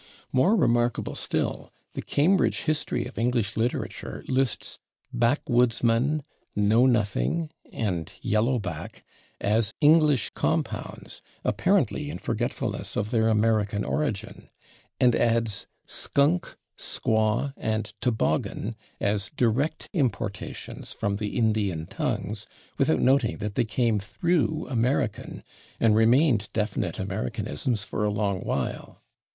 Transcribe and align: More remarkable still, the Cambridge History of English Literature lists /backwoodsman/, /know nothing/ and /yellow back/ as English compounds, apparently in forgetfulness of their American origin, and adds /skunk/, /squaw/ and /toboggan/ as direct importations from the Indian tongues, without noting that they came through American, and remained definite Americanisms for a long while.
More 0.31 0.55
remarkable 0.55 1.13
still, 1.13 1.71
the 1.93 2.01
Cambridge 2.01 2.61
History 2.61 3.05
of 3.05 3.19
English 3.19 3.55
Literature 3.55 4.23
lists 4.27 4.79
/backwoodsman/, 5.15 6.21
/know 6.57 6.89
nothing/ 6.89 7.51
and 7.71 8.07
/yellow 8.25 8.59
back/ 8.59 9.05
as 9.39 9.71
English 9.79 10.31
compounds, 10.31 11.21
apparently 11.43 12.09
in 12.09 12.17
forgetfulness 12.17 12.95
of 12.95 13.11
their 13.11 13.27
American 13.27 13.83
origin, 13.85 14.49
and 14.99 15.15
adds 15.15 15.67
/skunk/, 15.87 16.55
/squaw/ 16.79 17.53
and 17.55 17.93
/toboggan/ 18.01 18.73
as 18.99 19.29
direct 19.29 19.87
importations 19.93 20.93
from 20.93 21.17
the 21.17 21.37
Indian 21.37 21.85
tongues, 21.85 22.47
without 22.79 22.99
noting 22.99 23.37
that 23.37 23.53
they 23.53 23.65
came 23.65 23.99
through 23.99 24.65
American, 24.67 25.43
and 25.79 25.95
remained 25.95 26.49
definite 26.53 26.97
Americanisms 26.97 27.83
for 27.83 28.03
a 28.03 28.09
long 28.09 28.39
while. 28.39 28.99